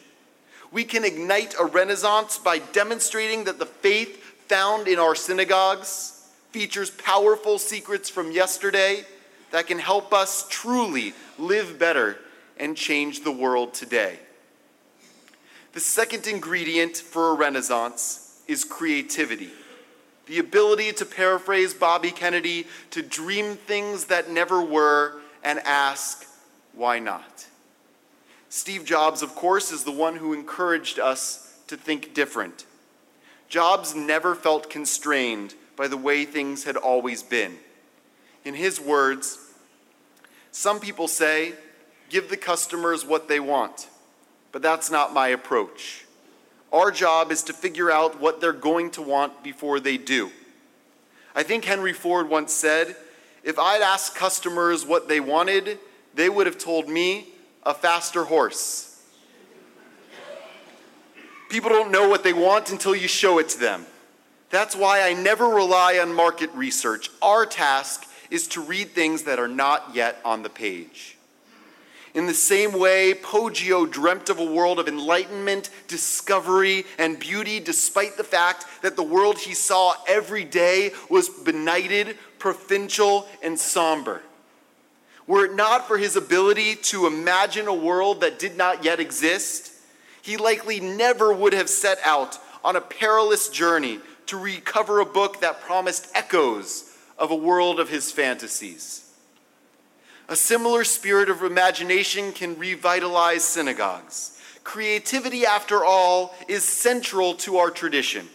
We 0.71 0.85
can 0.85 1.05
ignite 1.05 1.57
a 1.59 1.65
renaissance 1.65 2.39
by 2.39 2.61
demonstrating 2.61 3.45
that 3.45 3.59
the 3.59 3.67
faith 3.67 4.23
found 4.47 4.87
in 4.87 5.01
our 5.01 5.17
synagogues 5.17 6.31
features 6.53 6.91
powerful 6.91 7.59
secrets 7.59 8.09
from 8.09 8.31
yesterday 8.31 9.05
that 9.51 9.67
can 9.67 9.81
help 9.81 10.15
us 10.15 10.47
truly 10.49 11.13
live 11.39 11.77
better 11.77 12.19
and 12.57 12.77
change 12.77 13.25
the 13.25 13.33
world 13.33 13.75
today. 13.75 14.21
The 15.73 15.81
second 15.81 16.29
ingredient 16.29 16.97
for 16.97 17.31
a 17.31 17.35
renaissance 17.35 18.41
is 18.47 18.63
creativity. 18.63 19.51
The 20.27 20.39
ability 20.39 20.93
to 20.93 21.05
paraphrase 21.05 21.75
Bobby 21.75 22.13
Kennedy, 22.13 22.69
to 22.91 23.03
dream 23.03 23.57
things 23.57 24.05
that 24.05 24.31
never 24.31 24.63
were 24.63 25.22
and 25.43 25.59
ask, 25.61 26.27
why 26.73 26.99
not? 26.99 27.47
Steve 28.49 28.85
Jobs, 28.85 29.23
of 29.23 29.35
course, 29.35 29.73
is 29.73 29.85
the 29.85 29.91
one 29.91 30.17
who 30.17 30.33
encouraged 30.33 30.99
us 30.99 31.59
to 31.69 31.77
think 31.77 32.15
different. 32.15 32.67
Jobs 33.49 33.95
never 33.95 34.35
felt 34.35 34.71
constrained 34.71 35.55
by 35.77 35.89
the 35.89 35.97
way 35.97 36.25
things 36.25 36.65
had 36.65 36.77
always 36.77 37.23
been. 37.23 37.57
In 38.45 38.55
his 38.55 38.81
words, 38.81 39.39
some 40.51 40.81
people 40.81 41.09
say, 41.09 41.55
give 42.11 42.29
the 42.29 42.37
customers 42.37 43.07
what 43.07 43.29
they 43.29 43.41
want, 43.41 43.89
but 44.53 44.61
that's 44.63 44.91
not 44.91 45.15
my 45.15 45.29
approach. 45.29 46.05
Our 46.73 46.91
job 46.91 47.31
is 47.33 47.43
to 47.45 47.53
figure 47.53 47.91
out 47.91 48.21
what 48.21 48.41
they're 48.41 48.53
going 48.53 48.91
to 48.93 49.03
want 49.03 49.43
before 49.43 49.81
they 49.81 49.97
do. 49.97 50.31
I 51.35 51.43
think 51.43 51.65
Henry 51.65 51.93
Ford 51.93 52.29
once 52.29 52.53
said, 52.53 52.97
if 53.45 53.59
I'd 53.59 53.83
asked 53.83 54.15
customers 54.15 54.87
what 54.87 55.09
they 55.09 55.21
wanted, 55.21 55.79
they 56.15 56.29
would 56.29 56.47
have 56.47 56.59
told 56.59 56.89
me 56.89 57.29
a 57.63 57.75
faster 57.75 58.25
horse. 58.25 58.89
People 61.49 61.71
don't 61.71 61.93
know 61.93 62.09
what 62.09 62.25
they 62.25 62.33
want 62.33 62.71
until 62.71 62.95
you 62.95 63.09
show 63.09 63.39
it 63.39 63.49
to 63.51 63.59
them. 63.59 63.87
That's 64.51 64.77
why 64.77 65.03
I 65.03 65.15
never 65.15 65.47
rely 65.47 65.99
on 65.99 66.15
market 66.15 66.51
research. 66.55 67.11
Our 67.21 67.47
task 67.47 68.07
is 68.31 68.49
to 68.49 68.61
read 68.61 68.91
things 68.91 69.25
that 69.25 69.39
are 69.39 69.49
not 69.49 69.95
yet 69.95 70.19
on 70.25 70.43
the 70.43 70.49
page. 70.49 71.17
In 72.15 72.27
the 72.27 72.35
same 72.35 72.79
way, 72.79 73.15
Poggio 73.15 73.91
dreamt 73.91 74.29
of 74.29 74.39
a 74.39 74.45
world 74.45 74.79
of 74.79 74.87
enlightenment, 74.87 75.71
discovery, 75.89 76.85
and 76.99 77.19
beauty, 77.19 77.59
despite 77.59 78.19
the 78.19 78.25
fact 78.25 78.67
that 78.83 78.97
the 78.97 79.03
world 79.03 79.39
he 79.39 79.55
saw 79.55 79.95
every 80.07 80.45
day 80.45 80.93
was 81.09 81.31
benighted, 81.31 82.19
provincial, 82.43 83.29
and 83.41 83.57
somber. 83.57 84.21
Were 85.29 85.45
it 85.45 85.55
not 85.55 85.87
for 85.87 85.97
his 85.97 86.17
ability 86.17 86.75
to 86.91 87.07
imagine 87.07 87.69
a 87.69 87.73
world 87.73 88.23
that 88.23 88.41
did 88.41 88.57
not 88.57 88.85
yet 88.85 88.99
exist, 88.99 89.71
he 90.23 90.37
likely 90.37 90.81
never 90.81 91.33
would 91.33 91.53
have 91.53 91.69
set 91.69 91.99
out 92.05 92.37
on 92.65 92.75
a 92.75 92.81
perilous 92.81 93.49
journey 93.49 94.01
to 94.27 94.37
recover 94.37 94.99
a 94.99 95.07
book 95.07 95.41
that 95.41 95.61
promised 95.61 96.09
echoes 96.17 96.93
of 97.17 97.31
a 97.31 97.37
world 97.37 97.79
of 97.79 97.89
his 97.89 98.11
fantasies. 98.11 99.09
A 100.29 100.35
similar 100.35 100.83
spirit 100.83 101.31
of 101.31 101.45
imagination 101.45 102.33
can 102.33 102.59
revitalize 102.59 103.45
synagogues. 103.45 104.37
Creativity, 104.65 105.47
after 105.47 105.85
all, 105.85 106.35
is 106.49 106.65
central 106.65 107.35
to 107.35 107.59
our 107.59 107.71
tradition. 107.71 108.29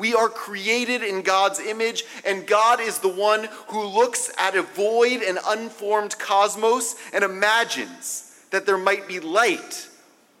We 0.00 0.14
are 0.14 0.28
created 0.28 1.04
in 1.04 1.22
God's 1.22 1.60
image, 1.60 2.04
and 2.24 2.44
God 2.44 2.80
is 2.80 2.98
the 2.98 3.08
one 3.08 3.48
who 3.68 3.84
looks 3.84 4.32
at 4.36 4.56
a 4.56 4.62
void 4.62 5.22
and 5.22 5.38
unformed 5.46 6.18
cosmos 6.18 6.96
and 7.12 7.22
imagines 7.22 8.34
that 8.50 8.66
there 8.66 8.78
might 8.78 9.06
be 9.06 9.20
light, 9.20 9.88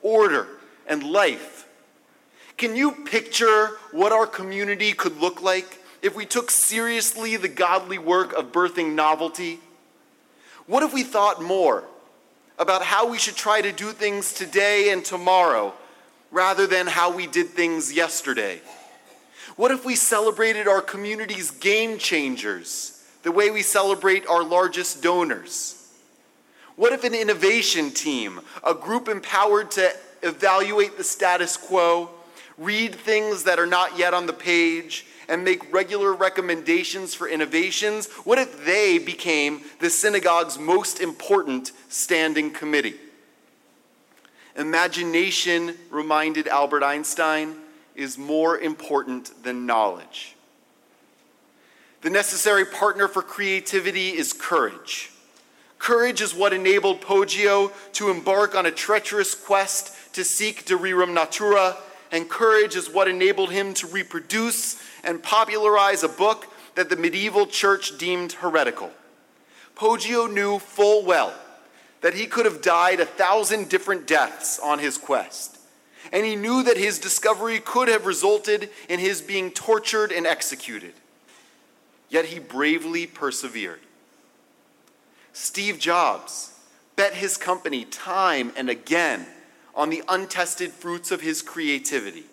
order, 0.02 0.48
and 0.88 1.04
life 1.04 1.60
can 2.60 2.76
you 2.76 2.92
picture 2.92 3.78
what 3.90 4.12
our 4.12 4.26
community 4.26 4.92
could 4.92 5.16
look 5.16 5.40
like 5.40 5.82
if 6.02 6.14
we 6.14 6.26
took 6.26 6.50
seriously 6.50 7.38
the 7.38 7.48
godly 7.48 7.96
work 7.96 8.34
of 8.34 8.52
birthing 8.52 8.94
novelty? 8.94 9.60
What 10.66 10.82
if 10.82 10.92
we 10.92 11.02
thought 11.02 11.42
more 11.42 11.84
about 12.58 12.82
how 12.82 13.08
we 13.08 13.16
should 13.16 13.34
try 13.34 13.62
to 13.62 13.72
do 13.72 13.92
things 13.92 14.34
today 14.34 14.90
and 14.92 15.02
tomorrow 15.02 15.72
rather 16.30 16.66
than 16.66 16.86
how 16.86 17.10
we 17.16 17.26
did 17.26 17.48
things 17.48 17.94
yesterday? 17.94 18.60
What 19.60 19.72
if 19.72 19.84
we 19.84 19.94
celebrated 19.94 20.66
our 20.66 20.80
community's 20.80 21.50
game 21.50 21.98
changers 21.98 22.98
the 23.24 23.30
way 23.30 23.50
we 23.50 23.60
celebrate 23.60 24.26
our 24.26 24.42
largest 24.42 25.02
donors? 25.02 25.86
What 26.76 26.94
if 26.94 27.04
an 27.04 27.14
innovation 27.14 27.90
team, 27.90 28.40
a 28.66 28.72
group 28.72 29.06
empowered 29.06 29.70
to 29.72 29.90
evaluate 30.22 30.96
the 30.96 31.04
status 31.04 31.58
quo, 31.58 32.08
read 32.56 32.94
things 32.94 33.44
that 33.44 33.58
are 33.58 33.66
not 33.66 33.98
yet 33.98 34.14
on 34.14 34.24
the 34.24 34.32
page, 34.32 35.04
and 35.28 35.44
make 35.44 35.70
regular 35.70 36.14
recommendations 36.14 37.14
for 37.14 37.28
innovations? 37.28 38.08
What 38.24 38.38
if 38.38 38.64
they 38.64 38.96
became 38.96 39.60
the 39.78 39.90
synagogue's 39.90 40.58
most 40.58 41.00
important 41.00 41.72
standing 41.90 42.50
committee? 42.50 42.96
Imagination, 44.56 45.76
reminded 45.90 46.48
Albert 46.48 46.82
Einstein, 46.82 47.56
is 47.94 48.18
more 48.18 48.58
important 48.58 49.42
than 49.42 49.66
knowledge. 49.66 50.36
The 52.02 52.10
necessary 52.10 52.64
partner 52.64 53.08
for 53.08 53.22
creativity 53.22 54.10
is 54.10 54.32
courage. 54.32 55.10
Courage 55.78 56.20
is 56.20 56.34
what 56.34 56.52
enabled 56.52 57.00
Poggio 57.00 57.72
to 57.92 58.10
embark 58.10 58.54
on 58.54 58.66
a 58.66 58.70
treacherous 58.70 59.34
quest 59.34 60.14
to 60.14 60.24
seek 60.24 60.64
de 60.64 60.74
rerum 60.74 61.12
natura 61.12 61.76
and 62.12 62.28
courage 62.28 62.76
is 62.76 62.90
what 62.90 63.08
enabled 63.08 63.50
him 63.50 63.72
to 63.74 63.86
reproduce 63.86 64.82
and 65.04 65.22
popularize 65.22 66.02
a 66.02 66.08
book 66.08 66.46
that 66.74 66.88
the 66.88 66.96
medieval 66.96 67.46
church 67.46 67.98
deemed 67.98 68.32
heretical. 68.32 68.90
Poggio 69.76 70.30
knew 70.30 70.58
full 70.58 71.04
well 71.04 71.34
that 72.00 72.14
he 72.14 72.26
could 72.26 72.46
have 72.46 72.62
died 72.62 73.00
a 73.00 73.06
thousand 73.06 73.68
different 73.68 74.06
deaths 74.06 74.58
on 74.58 74.78
his 74.78 74.98
quest, 74.98 75.58
and 76.12 76.24
he 76.24 76.36
knew 76.36 76.62
that 76.62 76.76
his 76.76 76.98
discovery 76.98 77.60
could 77.60 77.88
have 77.88 78.06
resulted 78.06 78.70
in 78.88 78.98
his 78.98 79.20
being 79.20 79.50
tortured 79.50 80.12
and 80.12 80.26
executed. 80.26 80.92
Yet 82.08 82.26
he 82.26 82.38
bravely 82.38 83.06
persevered. 83.06 83.80
Steve 85.32 85.78
Jobs 85.78 86.58
bet 86.96 87.14
his 87.14 87.36
company 87.36 87.84
time 87.84 88.52
and 88.56 88.68
again 88.68 89.26
on 89.74 89.90
the 89.90 90.02
untested 90.08 90.72
fruits 90.72 91.10
of 91.10 91.20
his 91.20 91.42
creativity. 91.42 92.24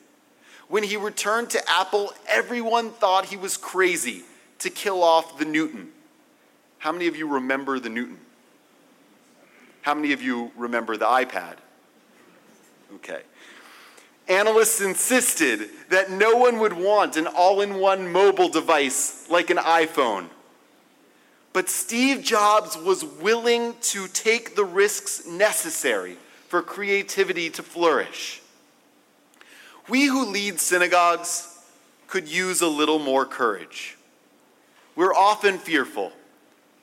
When 0.68 0.84
he 0.84 0.98
returned 0.98 1.52
to 1.52 1.70
Apple, 1.70 2.12
everyone 2.28 2.90
thought 2.90 3.26
he 3.26 3.38
was 3.38 3.56
crazy 3.56 4.24
to 4.60 4.70
kill 4.70 5.04
off 5.04 5.38
the 5.38 5.46
Newton. 5.46 5.90
How 6.80 6.92
many 6.92 7.08
of 7.08 7.16
you 7.16 7.28
remember 7.28 7.80
the 7.80 7.90
Newton? 7.90 8.18
How 9.82 9.94
many 9.94 10.12
of 10.12 10.22
you 10.22 10.52
remember 10.58 10.98
the 10.98 11.06
iPad? 11.06 11.56
Okay. 12.96 13.22
Analysts 14.28 14.82
insisted 14.82 15.70
that 15.90 16.12
no 16.12 16.36
one 16.36 16.60
would 16.60 16.74
want 16.74 17.16
an 17.16 17.28
all 17.28 17.62
in 17.62 17.76
one 17.76 18.12
mobile 18.12 18.50
device 18.50 19.30
like 19.30 19.50
an 19.50 19.58
iPhone. 19.58 20.28
But 21.54 21.70
Steve 21.70 22.24
Jobs 22.24 22.78
was 22.78 23.06
willing 23.06 23.76
to 23.82 24.08
take 24.10 24.56
the 24.56 24.66
risks 24.66 25.26
necessary 25.26 26.18
for 26.50 26.62
creativity 26.62 27.50
to 27.52 27.64
flourish. 27.64 28.42
We 29.88 30.06
who 30.06 30.26
lead 30.26 30.60
synagogues 30.60 31.58
could 32.08 32.28
use 32.28 32.62
a 32.62 32.68
little 32.68 33.00
more 33.00 33.26
courage. 33.26 33.98
We're 34.96 35.14
often 35.14 35.58
fearful 35.58 36.12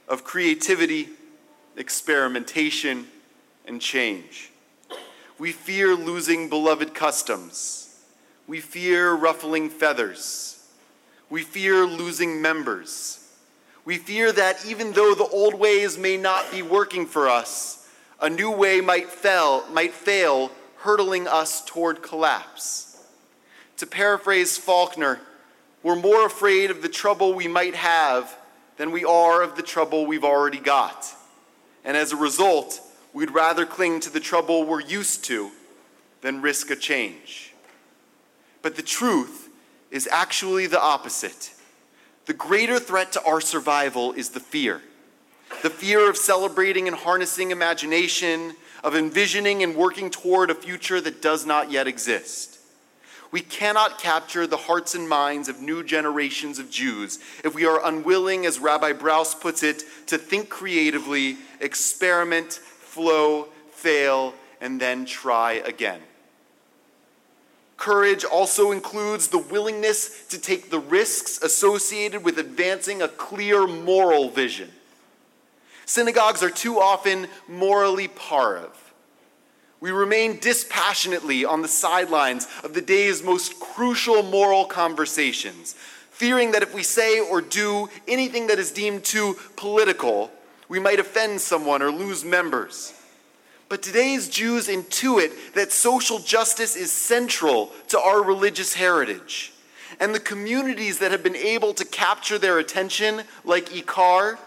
of 0.09 0.25
creativity, 0.25 1.11
experimentation, 1.77 3.07
and 3.67 3.81
change. 3.81 4.51
We 5.38 5.53
fear 5.53 5.95
losing 5.95 6.49
beloved 6.49 6.95
customs. 6.95 8.00
We 8.47 8.61
fear 8.61 9.12
ruffling 9.12 9.71
feathers. 9.71 10.64
We 11.31 11.43
fear 11.43 11.87
losing 11.87 12.41
members. 12.41 13.21
We 13.85 13.99
fear 13.99 14.33
that 14.33 14.64
even 14.67 14.93
though 14.93 15.14
the 15.14 15.26
old 15.26 15.55
ways 15.55 15.99
may 15.99 16.17
not 16.17 16.50
be 16.50 16.62
working 16.62 17.07
for 17.07 17.29
us, 17.29 17.85
A 18.21 18.31
new 18.31 18.50
way 18.50 18.81
might 18.81 19.11
fail, 19.11 19.64
might 19.71 19.93
fail, 19.93 20.50
hurtling 20.79 21.26
us 21.26 21.62
toward 21.64 22.03
collapse. 22.03 23.03
To 23.79 23.87
paraphrase 23.87 24.57
Faulkner, 24.57 25.21
we're 25.83 25.97
more 25.97 26.25
afraid 26.25 26.71
of 26.71 26.81
the 26.81 26.88
trouble 26.88 27.35
we 27.35 27.49
might 27.49 27.75
have 27.75 28.35
than 28.76 28.93
we 28.93 29.05
are 29.05 29.43
of 29.43 29.57
the 29.57 29.62
trouble 29.62 30.07
we've 30.07 30.25
already 30.25 30.59
got. 30.59 31.07
And 31.85 31.97
as 31.97 32.12
a 32.12 32.17
result, 32.17 32.81
we'd 33.14 33.30
rather 33.30 33.64
cling 33.64 34.00
to 34.00 34.11
the 34.11 34.21
trouble 34.21 34.64
we're 34.64 34.80
used 34.80 35.25
to 35.25 35.50
than 36.21 36.42
risk 36.42 36.71
a 36.71 36.76
change. 36.76 37.54
But 38.61 38.76
the 38.76 38.83
truth 38.83 39.49
is 39.90 40.09
actually 40.11 40.66
the 40.66 40.80
opposite. 40.80 41.52
The 42.26 42.35
greater 42.35 42.78
threat 42.78 43.12
to 43.12 43.25
our 43.25 43.40
survival 43.40 44.12
is 44.12 44.30
the 44.30 44.40
fear 44.40 44.83
the 45.62 45.71
fear 45.71 46.11
of 46.11 46.16
celebrating 46.16 46.88
and 46.88 46.97
harnessing 46.97 47.50
imagination, 47.50 48.54
of 48.83 48.94
envisioning 48.94 49.62
and 49.62 49.76
working 49.76 50.11
toward 50.11 50.50
a 50.50 50.54
future 50.54 51.00
that 51.00 51.23
does 51.23 51.47
not 51.47 51.71
yet 51.71 51.87
exist. 51.87 52.59
We 53.30 53.40
cannot 53.40 53.99
capture 53.99 54.47
the 54.47 54.56
hearts 54.56 54.94
and 54.94 55.09
minds 55.09 55.49
of 55.49 55.61
new 55.61 55.83
generations 55.83 56.59
of 56.59 56.71
Jews 56.71 57.18
if 57.42 57.54
we 57.54 57.66
are 57.66 57.85
unwilling, 57.85 58.47
as 58.47 58.59
Rabbi 58.59 58.92
Brous 58.92 59.40
puts 59.40 59.62
it, 59.62 59.85
to 60.06 60.18
think 60.18 60.49
creatively, 60.49 61.38
experiment, 61.61 62.61
flow, 62.95 63.49
fail, 63.73 64.35
and 64.61 64.81
then 64.81 65.05
try 65.05 65.55
again. 65.55 66.01
Courage 67.77 68.25
also 68.25 68.71
includes 68.71 69.29
the 69.29 69.39
willingness 69.39 70.27
to 70.29 70.39
take 70.39 70.71
the 70.71 70.79
risks 70.79 71.43
associated 71.43 72.25
with 72.25 72.39
advancing 72.39 73.03
a 73.03 73.09
clear 73.09 73.67
moral 73.67 74.31
vision. 74.31 74.71
Synagogues 75.87 76.43
are 76.43 76.51
too 76.51 76.79
often 76.79 77.27
morally 77.49 78.07
parve. 78.07 78.93
We 79.81 79.91
remain 79.91 80.39
dispassionately 80.39 81.45
on 81.45 81.63
the 81.63 81.69
sidelines 81.69 82.47
of 82.63 82.75
the 82.75 82.81
day's 82.81 83.25
most 83.25 83.59
crucial 83.59 84.23
moral 84.23 84.67
conversations, 84.67 85.75
fearing 86.11 86.53
that 86.53 86.63
if 86.63 86.73
we 86.73 86.85
say 86.85 87.19
or 87.19 87.41
do 87.41 87.89
anything 88.07 88.47
that 88.47 88.61
is 88.61 88.71
deemed 88.71 89.05
too 89.05 89.37
political, 89.57 90.31
we 90.68 90.78
might 90.78 90.99
offend 90.99 91.40
someone 91.40 91.83
or 91.83 91.90
lose 91.90 92.25
members. 92.25 92.92
But 93.68 93.83
today's 93.83 94.28
Jews 94.28 94.68
intuit 94.68 95.54
that 95.54 95.73
social 95.73 96.18
justice 96.18 96.76
is 96.76 96.92
central 96.92 97.73
to 97.88 97.99
our 97.99 98.23
religious 98.23 98.75
heritage. 98.75 99.52
And 100.00 100.14
the 100.14 100.21
communities 100.21 100.99
that 100.99 101.12
have 101.12 101.23
been 101.23 101.37
able 101.37 101.73
to 101.75 101.85
capture 101.85 102.38
their 102.38 102.59
attention, 102.59 103.23
like 103.44 103.71
Ikar, 103.71 104.38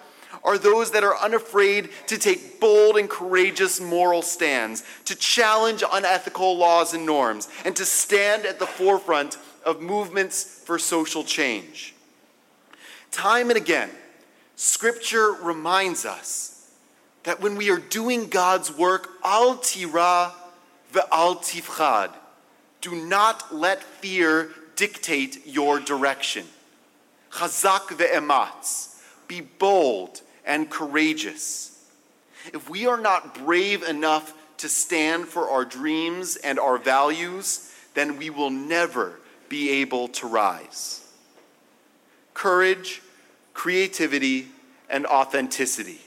are 0.44 0.58
those 0.58 0.92
that 0.92 1.04
are 1.04 1.18
unafraid 1.18 1.90
to 2.08 2.18
take 2.18 2.60
bold 2.60 2.98
and 2.98 3.10
courageous 3.10 3.82
moral 3.82 4.22
stands, 4.22 4.84
to 5.06 5.16
challenge 5.16 5.84
unethical 5.92 6.58
laws 6.58 6.94
and 6.94 7.06
norms, 7.06 7.50
and 7.66 7.76
to 7.76 7.86
stand 7.86 8.46
at 8.46 8.60
the 8.60 8.66
forefront 8.66 9.38
of 9.66 9.82
movements 9.82 10.62
for 10.64 10.78
social 10.80 11.24
change. 11.24 11.94
Time 13.12 13.50
and 13.50 13.58
again, 13.58 13.90
Scripture 14.58 15.34
reminds 15.34 16.04
us 16.04 16.68
that 17.24 17.40
when 17.40 17.56
we 17.56 17.70
are 17.70 17.78
doing 17.78 18.28
God's 18.28 18.76
work, 18.76 19.08
al 19.24 19.58
tira 19.58 20.34
ve'al 20.92 21.38
tifchad, 21.38 22.10
do 22.82 22.96
not 22.96 23.54
let 23.54 23.84
fear 23.84 24.50
dictate 24.76 25.46
your 25.46 25.80
direction. 25.80 26.44
Chazak 27.32 27.90
ve'ematz, 27.90 29.00
be 29.28 29.42
bold 29.42 30.22
and 30.44 30.72
courageous. 30.72 31.86
If 32.52 32.68
we 32.68 32.88
are 32.88 33.00
not 33.00 33.36
brave 33.36 33.84
enough 33.84 34.34
to 34.58 34.68
stand 34.68 35.28
for 35.28 35.48
our 35.52 35.66
dreams 35.66 36.36
and 36.36 36.60
our 36.60 36.80
values, 36.80 37.72
then 37.94 38.18
we 38.18 38.32
will 38.32 38.50
never 38.50 39.20
be 39.50 39.70
able 39.70 40.08
to 40.08 40.26
rise. 40.26 41.08
Courage, 42.34 43.04
creativity, 43.58 44.48
and 44.90 45.06
authenticity 45.08 46.00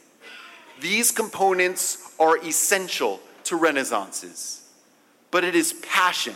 these 0.80 1.10
components 1.10 2.12
are 2.18 2.38
essential 2.38 3.20
to 3.44 3.58
Renaissances, 3.58 4.60
but 5.30 5.44
it 5.44 5.54
is 5.54 5.74
passion, 5.74 6.34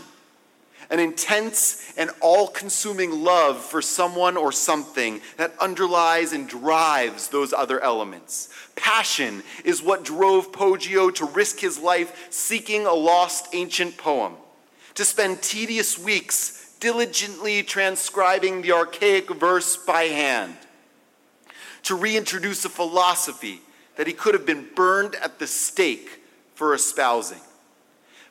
an 0.91 1.01
intense 1.01 1.93
and 1.97 2.11
all 2.21 2.49
consuming 2.49 3.25
love 3.25 3.59
for 3.59 3.81
someone 3.81 4.37
or 4.37 4.53
something 4.53 5.21
that 5.39 5.59
underlies 5.59 6.33
and 6.33 6.47
drives 6.47 7.29
those 7.29 7.53
other 7.53 7.81
elements. 7.81 8.51
Passion 8.77 9.43
is 9.65 9.83
what 9.83 10.05
drove 10.05 10.53
Poggio 10.53 11.13
to 11.15 11.25
risk 11.25 11.61
his 11.61 11.79
life 11.79 12.27
seeking 12.31 12.85
a 12.85 12.93
lost 12.93 13.49
ancient 13.55 13.97
poem, 13.97 14.35
to 14.95 15.05
spend 15.05 15.41
tedious 15.41 15.99
weeks 15.99 16.77
diligently 16.81 17.63
transcribing 17.63 18.61
the 18.61 18.73
archaic 18.73 19.31
verse 19.31 19.79
by 19.79 20.03
hand, 20.03 20.55
to 21.85 21.95
reintroduce 21.95 22.65
a 22.65 22.69
philosophy 22.69 23.61
that 23.97 24.07
he 24.07 24.13
could 24.13 24.35
have 24.35 24.47
been 24.47 24.67
burned 24.75 25.15
at 25.17 25.39
the 25.39 25.47
stake 25.47 26.21
for 26.55 26.75
espousing. 26.75 27.41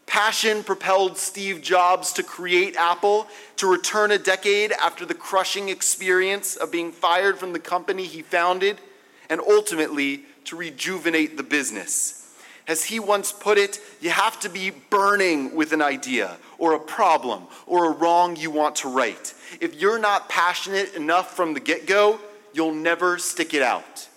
Passion 0.05 0.63
propelled 0.63 1.17
Steve 1.17 1.61
Jobs 1.61 2.11
to 2.13 2.23
create 2.23 2.75
Apple, 2.75 3.27
to 3.55 3.71
return 3.71 4.11
a 4.11 4.17
decade 4.17 4.71
after 4.73 5.05
the 5.05 5.13
crushing 5.13 5.69
experience 5.69 6.55
of 6.55 6.71
being 6.71 6.91
fired 6.91 7.37
from 7.37 7.53
the 7.53 7.59
company 7.59 8.05
he 8.05 8.21
founded, 8.21 8.81
and 9.29 9.39
ultimately 9.39 10.23
to 10.45 10.57
rejuvenate 10.57 11.37
the 11.37 11.43
business. 11.43 12.19
As 12.67 12.85
he 12.85 12.99
once 12.99 13.31
put 13.31 13.57
it, 13.57 13.79
you 14.01 14.09
have 14.09 14.39
to 14.41 14.49
be 14.49 14.71
burning 14.71 15.55
with 15.55 15.73
an 15.73 15.81
idea 15.81 16.37
or 16.57 16.73
a 16.73 16.79
problem 16.79 17.47
or 17.65 17.85
a 17.85 17.95
wrong 17.95 18.35
you 18.35 18.51
want 18.51 18.77
to 18.77 18.89
right. 18.89 19.33
If 19.59 19.79
you're 19.79 19.99
not 19.99 20.29
passionate 20.29 20.93
enough 20.93 21.35
from 21.35 21.53
the 21.53 21.59
get 21.59 21.87
go, 21.87 22.19
you'll 22.53 22.73
never 22.73 23.17
stick 23.17 23.53
it 23.53 23.61
out. 23.61 24.07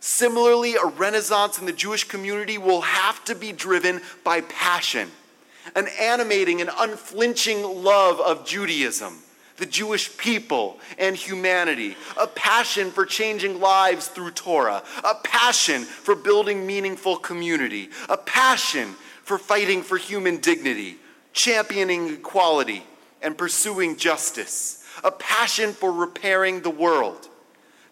Similarly, 0.00 0.74
a 0.76 0.86
renaissance 0.86 1.58
in 1.58 1.66
the 1.66 1.72
Jewish 1.72 2.04
community 2.04 2.56
will 2.56 2.82
have 2.82 3.24
to 3.24 3.34
be 3.34 3.52
driven 3.52 4.00
by 4.24 4.42
passion, 4.42 5.10
an 5.74 5.88
animating 6.00 6.60
and 6.60 6.70
unflinching 6.78 7.62
love 7.62 8.20
of 8.20 8.46
Judaism, 8.46 9.18
the 9.56 9.66
Jewish 9.66 10.16
people, 10.16 10.78
and 10.98 11.16
humanity, 11.16 11.96
a 12.16 12.28
passion 12.28 12.92
for 12.92 13.04
changing 13.04 13.60
lives 13.60 14.06
through 14.06 14.30
Torah, 14.30 14.84
a 15.02 15.14
passion 15.24 15.82
for 15.82 16.14
building 16.14 16.64
meaningful 16.64 17.16
community, 17.16 17.90
a 18.08 18.16
passion 18.16 18.94
for 19.24 19.36
fighting 19.36 19.82
for 19.82 19.96
human 19.98 20.36
dignity, 20.36 20.96
championing 21.32 22.08
equality, 22.14 22.84
and 23.20 23.36
pursuing 23.36 23.96
justice, 23.96 24.77
a 25.04 25.10
passion 25.10 25.72
for 25.72 25.92
repairing 25.92 26.60
the 26.62 26.70
world 26.70 27.28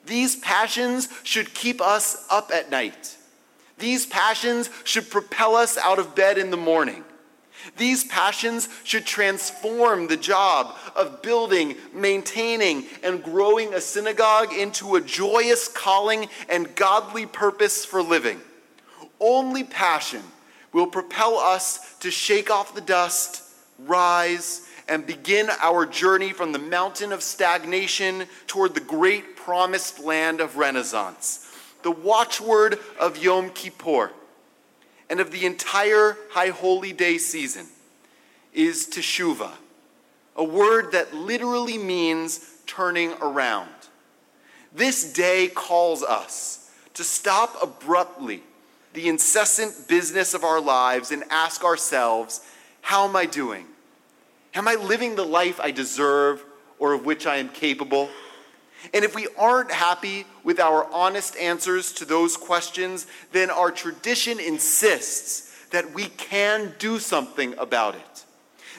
these 0.07 0.37
passions 0.37 1.09
should 1.25 1.53
keep 1.53 1.81
us 1.81 2.27
up 2.31 2.51
at 2.53 2.71
night. 2.71 3.17
These 3.79 4.07
passions 4.07 4.71
should 4.85 5.11
propel 5.11 5.57
us 5.57 5.77
out 5.77 5.99
of 5.99 6.15
bed 6.15 6.39
in 6.39 6.51
the 6.51 6.57
morning. 6.57 7.05
These 7.77 8.05
passions 8.05 8.69
should 8.85 9.05
transform 9.05 10.07
the 10.07 10.17
job 10.17 10.77
of 10.95 11.21
building, 11.21 11.75
maintaining, 11.93 12.87
and 13.03 13.23
growing 13.23 13.75
a 13.75 13.81
synagogue 13.81 14.53
into 14.53 14.95
a 14.95 15.01
joyous 15.01 15.67
calling 15.67 16.29
and 16.49 16.75
godly 16.77 17.27
purpose 17.27 17.85
for 17.85 18.01
living. 18.01 18.41
Only 19.19 19.65
passion 19.65 20.23
will 20.73 20.87
propel 20.87 21.37
us 21.39 21.97
to 22.01 22.11
shake 22.11 22.51
off 22.51 22.75
the 22.75 22.81
dust, 22.81 23.43
rise, 23.81 24.69
and 24.89 25.07
begin 25.07 25.49
our 25.61 25.85
journey 25.85 26.33
from 26.33 26.53
the 26.53 26.59
mountain 26.59 27.13
of 27.13 27.23
stagnation 27.23 28.27
toward 28.47 28.75
the 28.75 28.81
great 28.81 29.37
promised 29.37 30.01
land 30.01 30.41
of 30.41 30.57
Renaissance, 30.57 31.51
the 31.83 31.91
watchword 31.91 32.79
of 32.99 33.19
Yom 33.19 33.51
Kippur 33.51 34.13
and 35.09 35.21
of 35.21 35.31
the 35.31 35.47
entire 35.47 36.17
High 36.31 36.49
Holy 36.49 36.93
Day 36.93 37.19
season 37.19 37.67
is 38.53 38.87
teshuva, 38.87 39.51
a 40.35 40.45
word 40.45 40.93
that 40.93 41.15
literally 41.15 41.79
means 41.79 42.55
turning 42.67 43.13
around. 43.21 43.69
This 44.75 45.13
day 45.13 45.49
calls 45.49 46.03
us 46.03 46.71
to 46.95 47.05
stop 47.05 47.57
abruptly 47.63 48.43
the 48.95 49.09
incessant 49.09 49.89
business 49.89 50.35
of 50.35 50.43
our 50.43 50.61
lives 50.61 51.13
and 51.13 51.23
ask 51.31 51.63
ourselves, 51.65 52.41
How 52.81 53.07
am 53.07 53.15
I 53.15 53.27
doing? 53.27 53.67
Am 54.57 54.67
I 54.67 54.75
living 54.77 55.17
the 55.17 55.25
life 55.25 55.61
I 55.61 55.71
deserve 55.71 56.43
or 56.79 56.95
of 56.95 57.05
which 57.05 57.27
I 57.27 57.37
am 57.37 57.51
capable? 57.51 58.09
And 58.95 59.05
if 59.05 59.15
we 59.15 59.29
aren't 59.39 59.71
happy 59.71 60.25
with 60.45 60.61
our 60.61 60.91
honest 60.93 61.37
answers 61.37 61.93
to 61.93 62.07
those 62.07 62.39
questions, 62.39 63.07
then 63.33 63.51
our 63.51 63.71
tradition 63.71 64.41
insists 64.41 65.67
that 65.69 65.93
we 65.93 66.07
can 66.07 66.73
do 66.79 66.99
something 66.99 67.55
about 67.59 67.97
it, 67.97 68.25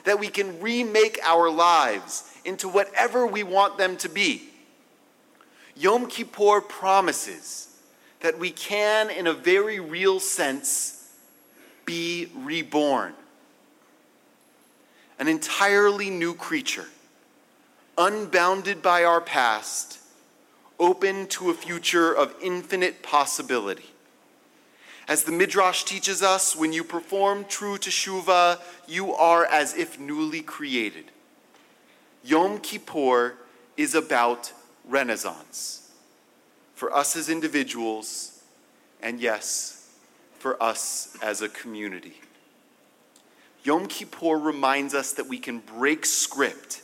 that 0.04 0.18
we 0.18 0.26
can 0.26 0.60
remake 0.60 1.20
our 1.22 1.48
lives 1.48 2.24
into 2.44 2.68
whatever 2.68 3.24
we 3.24 3.44
want 3.44 3.78
them 3.78 3.96
to 3.98 4.08
be. 4.08 4.48
Yom 5.76 6.08
Kippur 6.08 6.60
promises 6.60 7.68
that 8.18 8.36
we 8.36 8.50
can, 8.50 9.10
in 9.10 9.28
a 9.28 9.32
very 9.32 9.78
real 9.78 10.18
sense, 10.18 11.08
be 11.84 12.32
reborn. 12.34 13.14
An 15.18 15.28
entirely 15.28 16.10
new 16.10 16.34
creature, 16.34 16.86
unbounded 17.96 18.82
by 18.82 19.04
our 19.04 19.20
past, 19.20 19.98
open 20.78 21.26
to 21.28 21.50
a 21.50 21.54
future 21.54 22.12
of 22.12 22.34
infinite 22.40 23.02
possibility. 23.02 23.90
As 25.08 25.24
the 25.24 25.32
Midrash 25.32 25.84
teaches 25.84 26.22
us, 26.22 26.54
when 26.54 26.72
you 26.72 26.84
perform 26.84 27.46
true 27.48 27.78
teshuvah, 27.78 28.60
you 28.86 29.14
are 29.14 29.44
as 29.46 29.74
if 29.74 29.98
newly 29.98 30.42
created. 30.42 31.06
Yom 32.22 32.58
Kippur 32.58 33.34
is 33.76 33.94
about 33.94 34.52
renaissance 34.84 35.90
for 36.78 36.94
us 36.94 37.16
as 37.16 37.28
individuals, 37.28 38.40
and 39.02 39.18
yes, 39.18 39.90
for 40.38 40.62
us 40.62 41.16
as 41.20 41.42
a 41.42 41.48
community. 41.48 42.20
Yom 43.64 43.86
Kippur 43.86 44.38
reminds 44.38 44.94
us 44.94 45.12
that 45.12 45.26
we 45.26 45.38
can 45.38 45.58
break 45.58 46.06
script. 46.06 46.82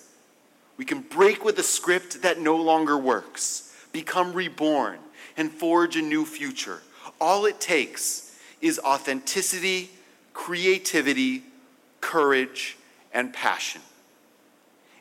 We 0.76 0.84
can 0.84 1.00
break 1.00 1.44
with 1.44 1.58
a 1.58 1.62
script 1.62 2.22
that 2.22 2.40
no 2.40 2.56
longer 2.56 2.98
works, 2.98 3.74
become 3.92 4.32
reborn, 4.32 4.98
and 5.36 5.50
forge 5.50 5.96
a 5.96 6.02
new 6.02 6.24
future. 6.24 6.82
All 7.20 7.46
it 7.46 7.60
takes 7.60 8.36
is 8.60 8.78
authenticity, 8.80 9.90
creativity, 10.32 11.44
courage, 12.00 12.76
and 13.12 13.32
passion. 13.32 13.80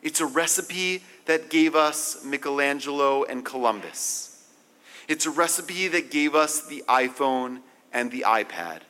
It's 0.02 0.20
a 0.20 0.26
recipe 0.26 1.02
that 1.26 1.50
gave 1.50 1.74
us 1.74 2.24
Michelangelo 2.24 3.24
and 3.24 3.44
Columbus. 3.44 4.46
It's 5.08 5.26
a 5.26 5.30
recipe 5.30 5.88
that 5.88 6.10
gave 6.10 6.34
us 6.34 6.66
the 6.66 6.84
iPhone 6.88 7.60
and 7.92 8.10
the 8.10 8.24
iPad. 8.26 8.80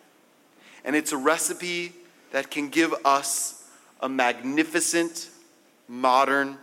And 0.85 0.95
it's 0.95 1.13
a 1.13 1.17
recipe 1.17 1.93
that 2.35 2.51
can 2.51 2.69
give 2.69 2.93
us 3.05 3.63
a 4.01 4.09
magnificent, 4.09 5.31
modern, 5.87 6.59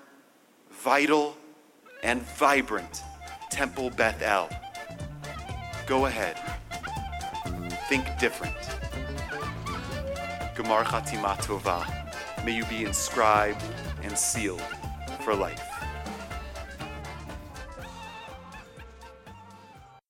vital, 0.69 1.37
and 2.03 2.21
vibrant 2.23 3.01
Temple 3.49 3.89
Beth 3.91 4.21
El. 4.21 4.49
Go 5.87 6.07
ahead. 6.07 6.35
Think 7.87 8.05
different. 8.19 8.57
Gemar 10.55 10.83
Chatima 10.83 11.37
Tova. 11.37 11.79
May 12.43 12.51
you 12.51 12.65
be 12.65 12.83
inscribed 12.83 13.63
and 14.03 14.17
sealed 14.17 14.61
for 15.21 15.33
life. 15.33 15.65